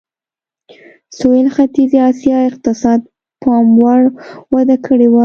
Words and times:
د 1.09 1.11
سوېل 1.17 1.47
ختیځې 1.55 1.99
اسیا 2.11 2.37
اقتصاد 2.49 2.99
پاموړ 3.41 3.99
وده 4.55 4.75
کړې 4.85 5.07
وه. 5.09 5.19